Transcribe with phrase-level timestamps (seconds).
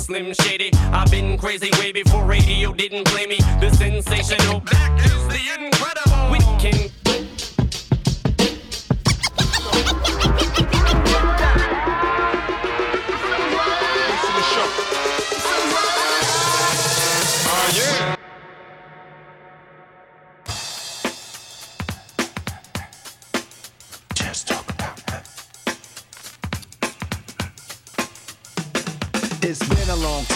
[0.00, 0.70] Slim Shady.
[0.92, 3.36] I've been crazy way before radio didn't play me.
[3.60, 6.32] The sensational black is the incredible.
[6.32, 6.90] We can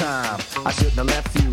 [0.04, 0.40] time.
[0.66, 1.50] I shouldn't have left you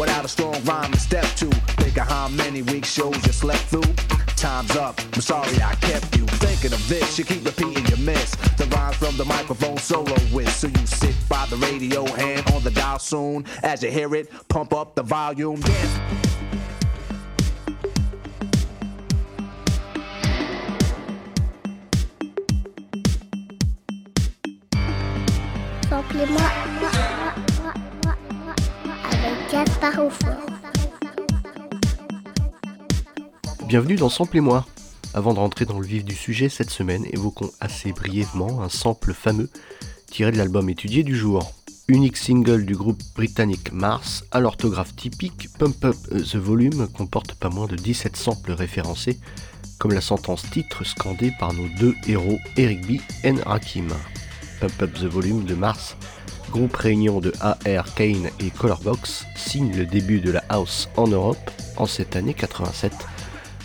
[0.00, 1.46] without a strong rhyme to step to.
[1.80, 3.92] Think of how many week shows you slept through.
[4.36, 5.00] Time's up.
[5.14, 7.18] I'm sorry I kept you thinking of this.
[7.18, 8.36] You keep repeating your miss.
[8.60, 10.50] The rhymes from the microphone solo with.
[10.50, 13.46] So you sit by the radio, hand on the dial soon.
[13.62, 15.60] As you hear it, pump up the volume.
[15.60, 15.98] Dance.
[25.88, 27.17] Samplez-moi
[33.66, 34.64] Bienvenue dans Sample et moi.
[35.14, 39.12] Avant de rentrer dans le vif du sujet cette semaine, évoquons assez brièvement un sample
[39.12, 39.50] fameux
[40.06, 41.52] tiré de l'album étudié du jour.
[41.88, 47.48] Unique single du groupe britannique Mars, à l'orthographe typique, Pump Up the Volume comporte pas
[47.48, 49.18] moins de 17 samples référencés,
[49.78, 53.00] comme la sentence titre scandée par nos deux héros Eric B.
[53.24, 53.88] et Rakim.
[54.60, 55.96] Pump Up the Volume de Mars,
[56.50, 61.50] groupe réunion de AR Kane et Colorbox, signe le début de la house en Europe
[61.76, 62.92] en cette année 87,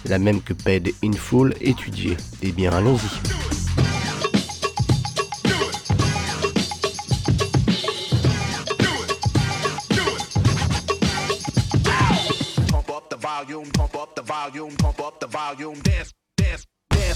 [0.06, 2.18] la même que Paid in Full étudiée.
[2.42, 3.44] Eh bien allons-y.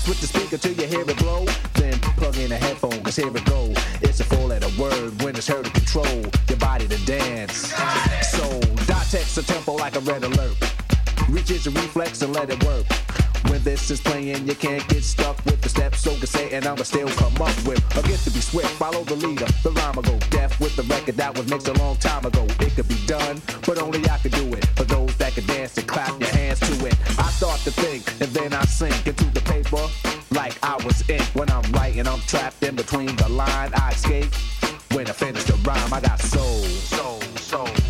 [0.08, 1.46] With the speaker till you hear it blow.
[1.74, 3.74] Then plug in a headphone, cause here it go.
[4.02, 7.74] It's a four letter word when it's heard to control your body to dance.
[8.32, 10.56] So, dot text a tempo like a red alert.
[11.30, 12.86] Reaches your reflex and let it work.
[13.50, 16.00] When this is playing, you can't get stuck with the steps.
[16.00, 18.70] So can say, and I'ma still come up with a gift to be swift.
[18.72, 21.74] Follow the leader, the rhyme will go deaf with the record that was mixed a
[21.74, 22.46] long time ago.
[22.60, 24.66] It could be done, but only I could do it.
[24.76, 26.96] For those that can dance and clap your hands to it.
[27.20, 29.37] I start to think, and then I sink into
[29.68, 29.88] paper
[30.32, 31.22] like I was in.
[31.34, 33.72] When I'm writing, I'm trapped in between the line.
[33.76, 34.34] I escape
[34.92, 35.94] when I finish the rhyme.
[35.94, 37.87] I got soul, soul, soul.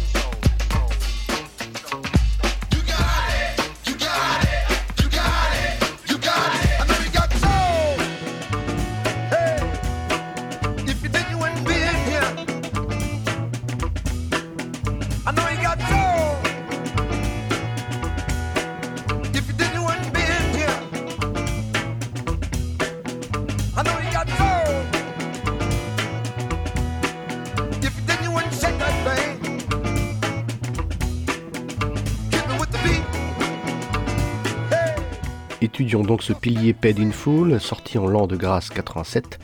[35.87, 39.39] Étudions donc ce pilier Paid in Full, sorti en l'an de grâce 87,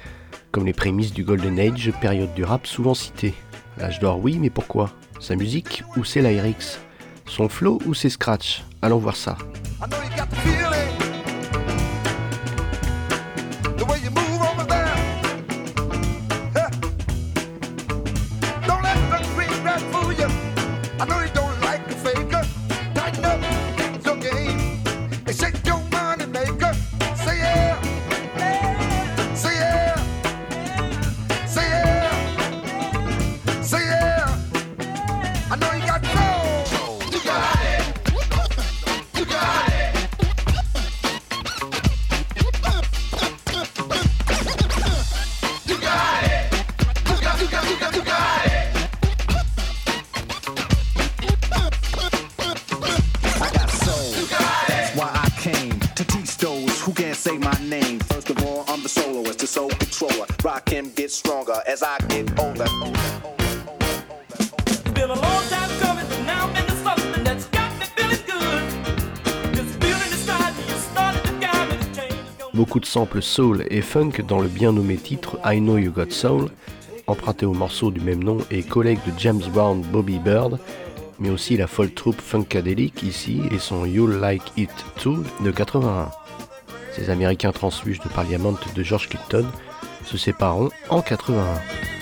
[0.51, 3.33] comme les prémices du Golden Age, période du rap souvent citée.
[3.77, 4.91] L'âge d'or, oui, mais pourquoi?
[5.21, 6.79] Sa musique ou ses lyrics?
[7.27, 8.65] Son flow ou ses scratchs?
[8.81, 9.37] Allons voir ça.
[73.22, 76.50] Soul et funk dans le bien nommé titre I Know You Got Soul,
[77.07, 80.60] emprunté au morceau du même nom et collègue de James Brown Bobby Bird,
[81.19, 84.69] mais aussi la folle troupe Funkadelic ici et son You'll Like It
[85.01, 86.12] Too de 81.
[86.95, 89.45] Ces Américains transfuges de Parliament de George Clinton
[90.06, 91.93] se sépareront en 81.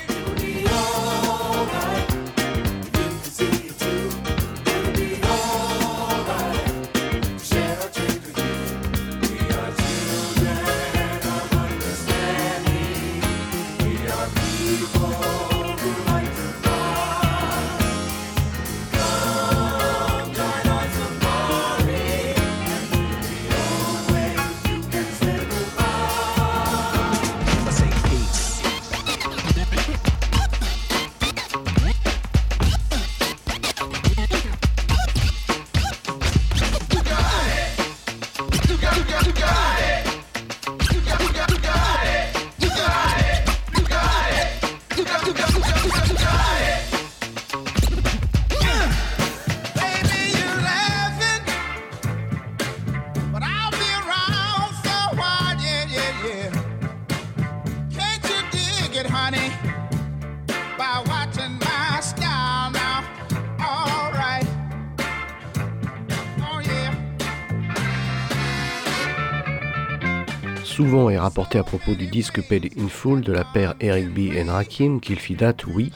[70.91, 74.35] Souvent est rapporté à propos du disque Paid in Full de la paire Eric B.
[74.35, 75.89] et Rakim qu'il fit date, oui,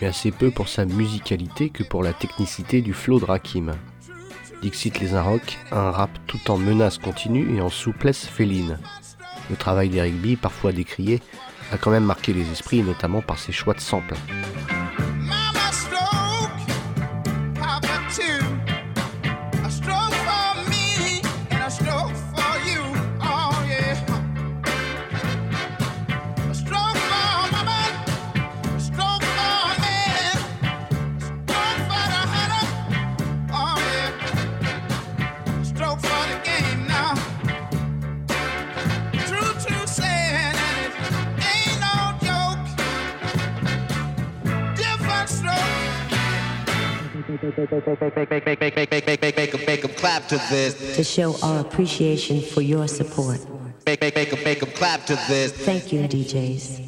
[0.00, 3.72] mais assez peu pour sa musicalité que pour la technicité du flow de Rakim.
[4.62, 8.78] Dixit les Rock, un rap tout en menace continue et en souplesse féline.
[9.50, 11.20] Le travail d'Eric B, parfois décrié,
[11.72, 14.14] a quand même marqué les esprits, notamment par ses choix de samples.
[49.96, 50.96] Clap to this.
[50.96, 53.38] to show our appreciation for your support.
[53.86, 55.52] Make make make make 'em clap to this.
[55.52, 56.82] Thank you, DJs.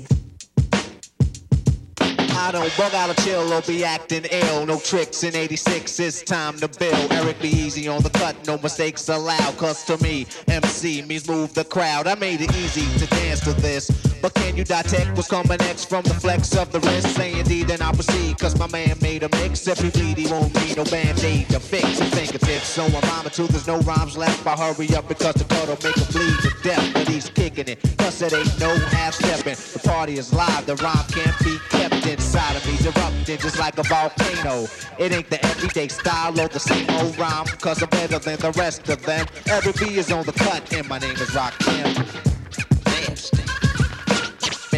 [2.48, 4.64] I don't bug out or chill or be acting ill.
[4.64, 7.12] No tricks in 86, it's time to build.
[7.12, 9.56] Eric be easy on the cut, no mistakes allowed.
[9.58, 12.06] Cause to me, MC means move the crowd.
[12.06, 13.90] I made it easy to dance to this.
[14.20, 17.14] But can you detect what's coming next from the flex of the wrist?
[17.14, 18.38] Say indeed, then I'll proceed.
[18.38, 19.66] Cause my man made a mix.
[19.66, 22.68] If he bleed, he won't need no band aid to fix his fingertips.
[22.68, 24.46] So I'm rhyming till there's no rhymes left.
[24.46, 26.92] I hurry up because the cut'll make him bleed to death.
[26.94, 27.80] But he's kicking it.
[27.98, 29.54] Plus, it ain't no half stepping.
[29.54, 32.76] The party is live, the rhyme can't be kept inside of me.
[32.88, 34.66] Erupting just like a volcano.
[34.98, 37.46] It ain't the everyday style or the same old rhyme.
[37.60, 39.26] Cause I'm better than the rest of them.
[39.46, 41.88] Every B is on the cut, and my name is Rock Kim.
[41.88, 42.27] Nasty.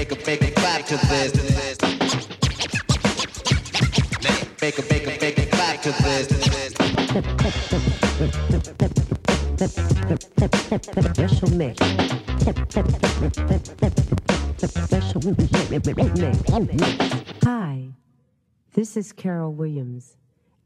[0.00, 1.35] Make a make a clap to this.
[4.62, 6.26] Make a make a make a clap to this.
[17.44, 17.88] Hi,
[18.73, 20.17] this is Carol Williams,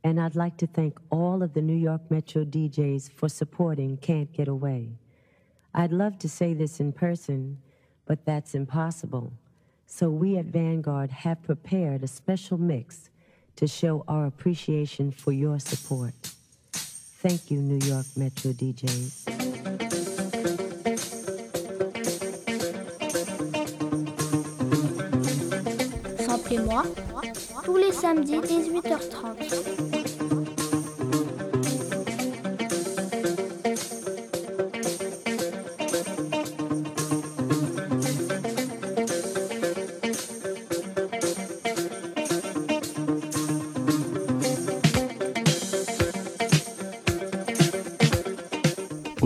[0.05, 4.33] and I'd like to thank all of the New York Metro DJs for supporting Can't
[4.33, 4.91] Get Away.
[5.75, 7.59] I'd love to say this in person,
[8.07, 9.33] but that's impossible.
[9.87, 13.11] So we at Vanguard have prepared a special mix
[13.57, 16.15] to show our appreciation for your support.
[16.73, 19.25] Thank you, New York Metro DJs.
[26.27, 26.83] Samplez-moi
[27.65, 29.74] tous les samedis 18h30.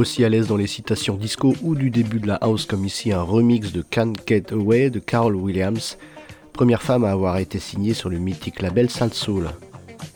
[0.08, 3.12] Aussi à l'aise dans les citations disco ou du début de la house comme ici
[3.12, 5.98] un remix de Can't Get Away de Carol Williams,
[6.54, 9.50] première femme à avoir été signée sur le mythique label Salt Soul.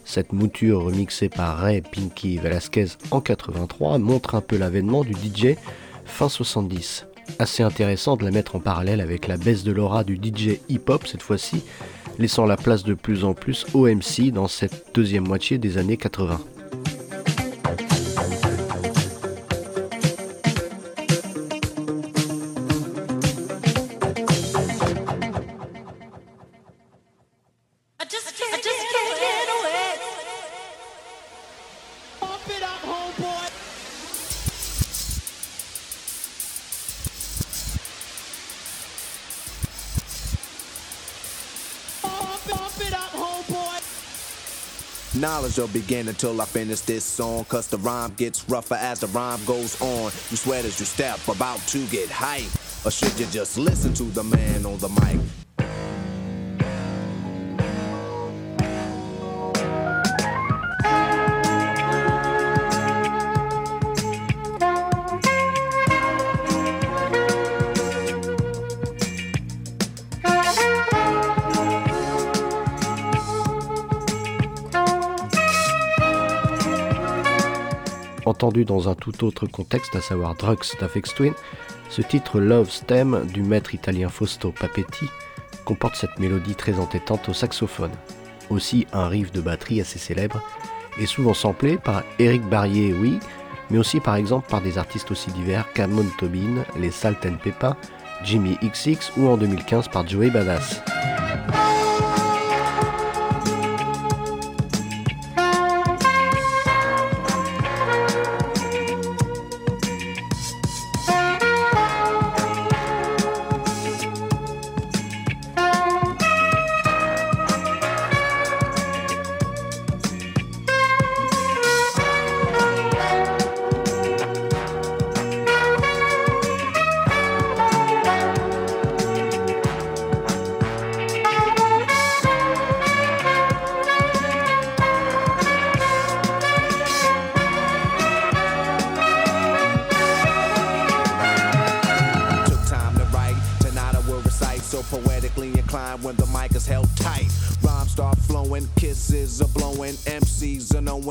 [0.07, 5.57] Cette mouture remixée par Ray Pinky Velasquez en 83 montre un peu l'avènement du DJ
[6.07, 7.05] fin 70.
[7.39, 11.07] Assez intéressant de la mettre en parallèle avec la baisse de l'aura du DJ hip-hop
[11.07, 11.65] cette fois-ci,
[12.19, 15.99] laissant la place de plus en plus au MC dans cette deuxième moitié des années
[15.99, 16.41] 80.
[45.53, 47.45] Knowledge will begin until I finish this song.
[47.45, 50.05] Cause the rhyme gets rougher as the rhyme goes on.
[50.31, 52.49] You sweat as you step, about to get hype.
[52.87, 55.32] Or should you just listen to the man on the mic?
[78.43, 81.33] Dans un tout autre contexte, à savoir Drugs d'Afex Twin,
[81.91, 85.07] ce titre Love Stem du maître italien Fausto Papetti
[85.65, 87.93] comporte cette mélodie très entêtante au saxophone.
[88.51, 90.43] Aussi un riff de batterie assez célèbre
[90.99, 93.21] et souvent samplé par Eric Barrier, oui,
[93.71, 97.77] mais aussi par exemple par des artistes aussi divers qu'Amon Tobin, les Salt and Peppa,
[98.25, 100.83] Jimmy XX ou en 2015 par Joey Badass.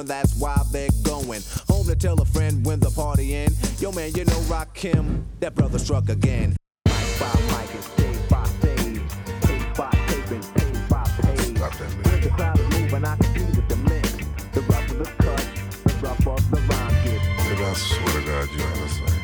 [0.05, 1.41] That's why they're going.
[1.69, 3.55] Home to tell a friend when the party end.
[3.79, 6.55] Yo man, you know Rock Kim, that brother struck again.
[6.85, 8.99] Mic by mic, it's day by day,
[9.41, 11.57] tape by taping, page by page.
[11.57, 12.03] Stop that, man.
[12.03, 14.09] When the crowd is moving, I can see with the mix.
[14.53, 15.45] The rough of the cut,
[15.85, 17.25] the rough of the rhyme gets.
[17.47, 19.17] Nigga, I swear to God, you understand.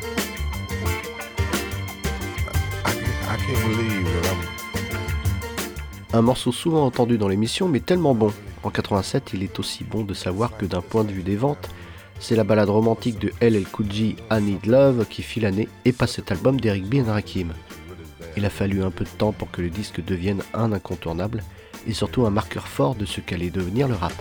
[2.46, 4.38] I, I, can't, I can't believe that I'm.
[6.14, 8.32] Un morceau souvent entendu dans l'émission, mais tellement bon.
[8.68, 11.70] En 87, il est aussi bon de savoir que d'un point de vue des ventes,
[12.20, 16.06] c'est la balade romantique de LL J, I Need Love, qui fit l'année, et pas
[16.06, 16.96] cet album d'Eric B.
[16.96, 17.54] Rakim.
[18.36, 21.42] Il a fallu un peu de temps pour que le disque devienne un incontournable,
[21.86, 24.12] et surtout un marqueur fort de ce qu'allait devenir le rap.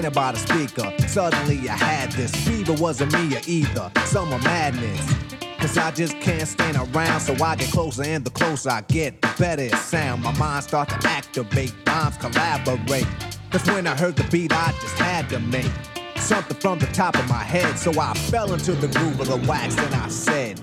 [0.00, 2.72] Standing by the speaker, suddenly I had this fever.
[2.72, 5.14] Wasn't me or either, summer madness.
[5.58, 9.20] Cause I just can't stand around, so I get closer, and the closer I get,
[9.20, 10.22] the better it sound.
[10.22, 13.06] My mind start to activate, rhymes collaborate.
[13.50, 15.70] Cause when I heard the beat, I just had to make
[16.16, 17.78] something from the top of my head.
[17.78, 20.62] So I fell into the groove of the wax, and I said,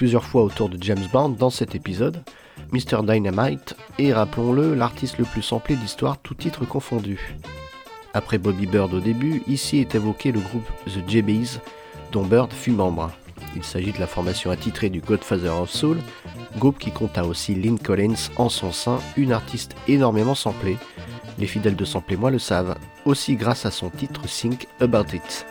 [0.00, 2.22] plusieurs fois autour de James Bond dans cet épisode,
[2.72, 3.02] Mr.
[3.02, 7.36] Dynamite est, rappelons-le, l'artiste le plus samplé d'histoire, tout titre confondu.
[8.14, 11.60] Après Bobby Bird au début, ici est évoqué le groupe The JBs,
[12.12, 13.10] dont Bird fut membre.
[13.54, 15.98] Il s'agit de la formation attitrée du Godfather of Soul,
[16.56, 20.78] groupe qui compta aussi Lynn Collins en son sein, une artiste énormément samplée.
[21.38, 25.44] Les fidèles de Samplé Moi le savent, aussi grâce à son titre Think About It.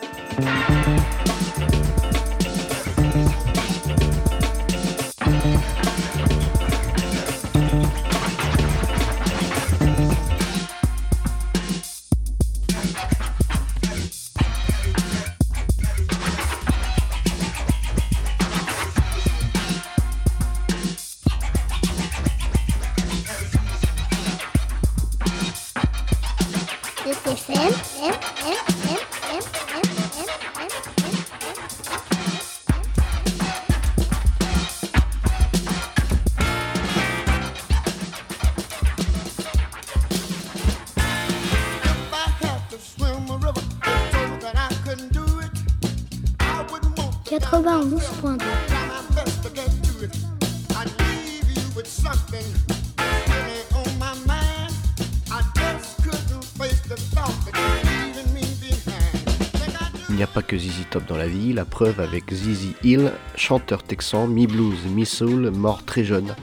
[60.08, 63.12] Il n'y a pas que Zizi Top dans la vie, la preuve avec Zizi Hill,
[63.34, 66.36] chanteur texan, mi-blues, mi-soul, mort très jeune,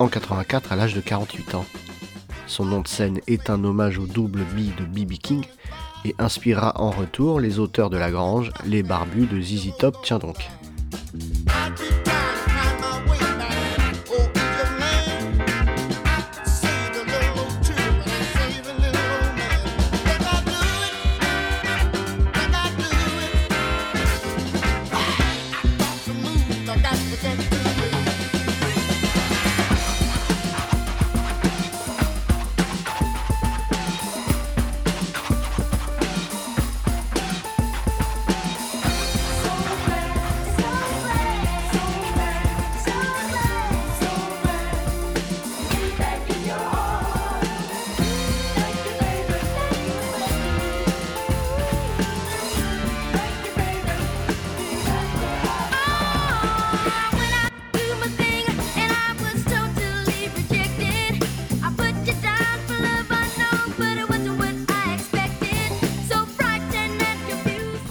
[0.00, 1.66] en 84 à l'âge de 48 ans.
[2.48, 5.18] Son nom de scène est un hommage au double B de B.B.
[5.18, 5.44] King,
[6.04, 10.18] et inspirera en retour les auteurs de La Grange, les barbus de ZZ Top, tiens
[10.18, 10.48] donc.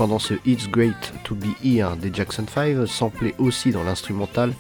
[0.08, 4.54] Pendant ce It's Great to Be Here des Jackson 5, samplé aussi dans l'instrumental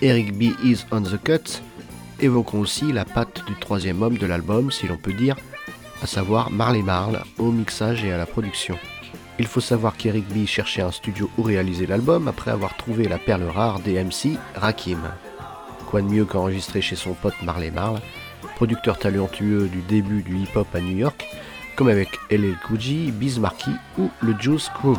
[0.00, 0.44] Eric B.
[0.64, 1.60] is on the Cut,
[2.20, 5.36] évoquons aussi la patte du troisième homme de l'album, si l'on peut dire,
[6.02, 8.78] à savoir Marley Marl, au mixage et à la production.
[9.38, 13.18] Il faut savoir qu'Eric B cherchait un studio où réaliser l'album après avoir trouvé la
[13.18, 15.02] perle rare des MC, Rakim.
[15.84, 18.00] Quoi de mieux qu'enregistrer chez son pote Marley Marl,
[18.56, 21.26] producteur talentueux du début du hip-hop à New York,
[21.76, 22.56] comme avec LL
[23.12, 24.96] Biz Markie ou le Juice Crew.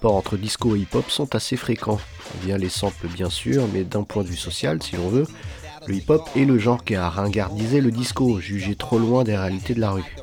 [0.00, 2.00] Rapports entre disco et hip-hop sont assez fréquents.
[2.42, 5.26] Vient les samples bien sûr, mais d'un point de vue social, si l'on veut,
[5.86, 9.74] le hip-hop est le genre qui a ringardisé le disco, jugé trop loin des réalités
[9.74, 10.16] de la rue.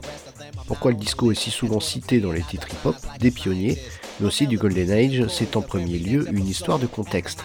[0.66, 2.96] Pourquoi le disco est si souvent cité dans les titres hip-hop?
[3.20, 3.78] Des pionniers,
[4.20, 7.44] mais aussi du Golden Age, c'est en premier lieu une histoire de contexte.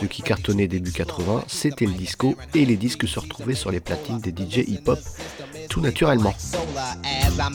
[0.00, 3.80] Ce qui cartonnait début 80, c'était le disco et les disques se retrouvaient sur les
[3.80, 4.98] platines des DJ hip-hop
[5.70, 6.34] tout naturellement.
[6.36, 7.48] Solar as I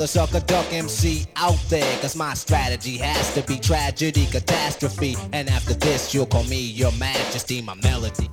[0.00, 1.98] another sucker duck MC out there.
[2.00, 5.14] Cause my strategy has to be tragedy, catastrophe.
[5.34, 8.30] And after this, you'll call me your majesty, my melody.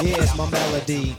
[0.00, 1.16] Here's my melody.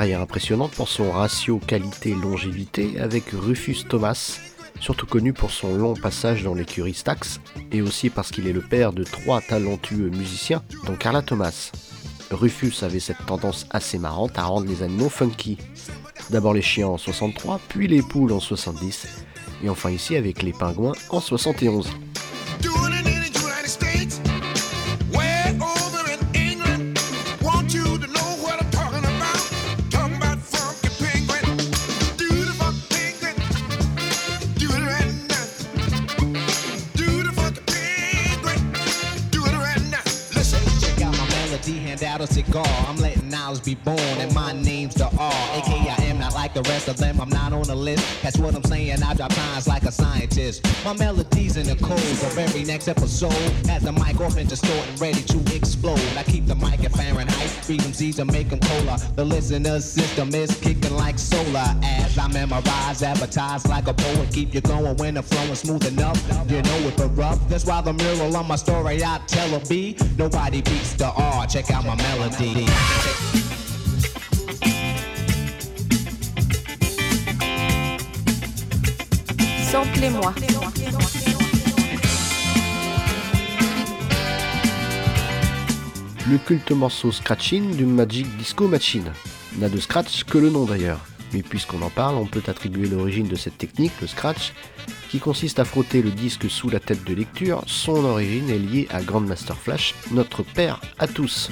[0.00, 4.40] Impressionnante pour son ratio qualité-longévité avec Rufus Thomas,
[4.80, 7.38] surtout connu pour son long passage dans l'écurie Stax,
[7.70, 11.70] et aussi parce qu'il est le père de trois talentueux musiciens, dont Carla Thomas.
[12.30, 15.58] Rufus avait cette tendance assez marrante à rendre les animaux funky.
[16.30, 19.06] D'abord les chiens en 63, puis les poules en 70,
[19.62, 21.90] et enfin ici avec les pingouins en 71.
[42.44, 42.66] Cigar.
[42.88, 45.32] I'm letting knowledge be born, and my name's the R.
[45.56, 48.22] AKA I am not like the rest of them, I'm on the list.
[48.22, 49.02] That's what I'm saying.
[49.02, 50.64] I drop lines like a scientist.
[50.84, 51.98] My melodies in the code.
[51.98, 53.32] The very next episode
[53.66, 56.00] has the mic off and distorting, ready to explode.
[56.16, 58.98] I keep the mic at Fahrenheit, freeze them seeds make them cola.
[59.16, 64.32] The listener system is kicking like solar as I memorize, advertise like a poet.
[64.32, 66.20] Keep you going when the flow is smooth enough.
[66.50, 67.38] You know it but rough.
[67.48, 69.96] That's why the mural on my story I tell a B.
[70.16, 71.46] Nobody beats the R.
[71.46, 72.66] Check out my melody.
[79.70, 80.34] Samplez-moi.
[86.28, 89.12] Le culte morceau Scratching du Magic Disco Machine.
[89.58, 90.98] N'a de scratch que le nom d'ailleurs.
[91.32, 94.54] Mais puisqu'on en parle, on peut attribuer l'origine de cette technique, le scratch,
[95.08, 97.62] qui consiste à frotter le disque sous la tête de lecture.
[97.68, 101.48] Son origine est liée à Grandmaster Flash, notre père à tous.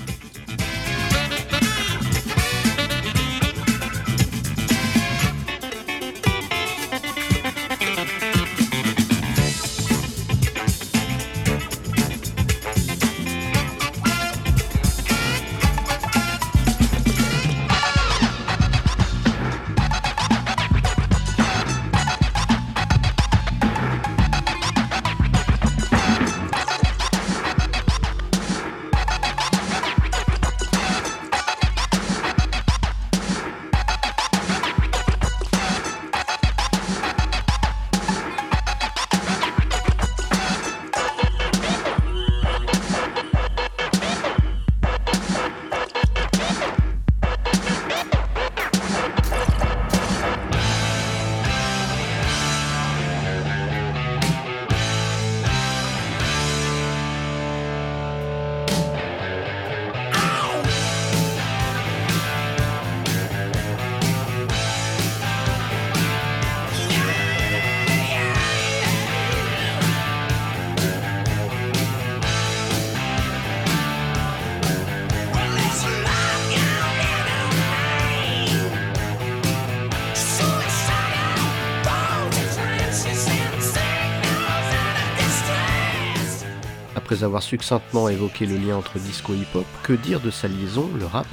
[87.22, 91.04] Avoir succinctement évoqué le lien entre disco et hip-hop, que dire de sa liaison, le
[91.04, 91.26] rap,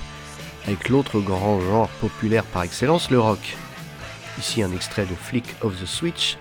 [0.65, 3.55] avec l'autre grand genre populaire par excellence, le rock?
[4.39, 6.37] Ici un extrait de Flick of the Switch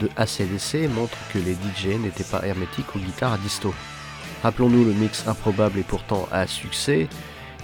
[0.00, 3.74] de ACDC montre que les DJ n'étaient pas hermétiques aux guitares à disto.
[4.42, 7.08] Rappelons-nous le mix improbable et pourtant à succès,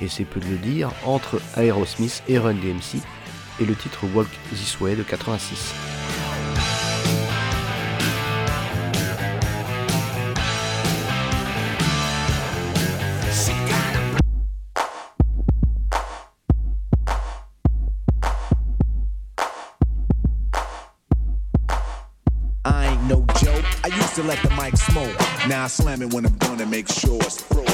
[0.00, 3.00] et c'est peu de le dire, entre Aerosmith et Run DMC,
[3.60, 5.93] et le titre Walk This Way de 86.
[25.64, 27.73] I slam it when I'm and make sure it's broke.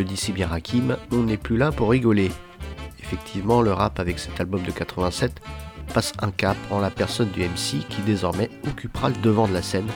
[0.00, 2.30] Le dit si bien Hakim, on n'est plus là pour rigoler.
[3.00, 5.42] Effectivement, le rap avec cet album de 87
[5.92, 9.60] passe un cap en la personne du MC qui désormais occupera le devant de la
[9.60, 9.88] scène,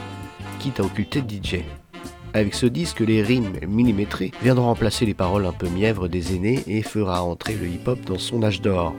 [0.59, 1.63] quitte à occulter DJ.
[2.35, 6.63] Avec ce disque, les rimes millimétrées viendront remplacer les paroles un peu mièvres des aînés
[6.67, 8.93] et fera entrer le hip-hop dans son âge d'or.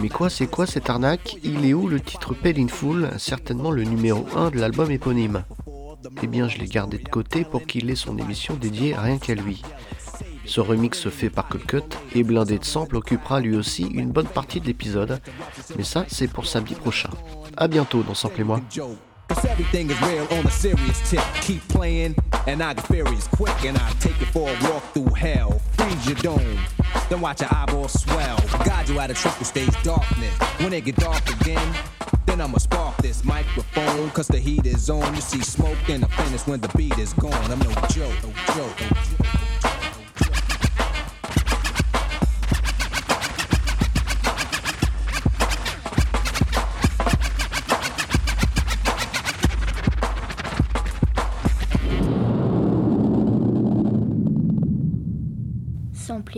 [0.00, 1.38] Mais quoi, c'est quoi cette arnaque?
[1.42, 5.44] Il est où le titre Paid in Full, certainement le numéro 1 de l'album éponyme.
[6.22, 9.34] Eh bien, je l'ai gardé de côté pour qu'il ait son émission dédiée rien qu'à
[9.34, 9.62] lui.
[10.48, 11.82] Ce remix fait par Cut
[12.14, 15.20] et blindé de samples occupera lui aussi une bonne partie de l'épisode,
[15.76, 17.10] mais ça c'est pour samedi prochain.
[17.58, 18.60] A bientôt dans Sample et moi.
[19.28, 21.20] Cause everything is real on a serious tip.
[21.42, 22.14] Keep playing,
[22.46, 25.60] and I get furious quick, and I take it for a walk through hell.
[25.76, 26.58] Freeze your dome,
[27.10, 28.38] then watch your eyeballs swell.
[28.64, 30.32] Guide you out of triple stage darkness.
[30.60, 31.74] When it get dark again,
[32.24, 35.14] then I'ma spark this microphone, cause the heat is on.
[35.14, 37.34] You see smoke in the finish when the beat is gone.
[37.52, 39.47] I'm no joke, no joke, no joke.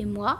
[0.01, 0.39] Samplez-moi